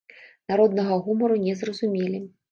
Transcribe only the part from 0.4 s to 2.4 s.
Народнага гумару не зразумелі.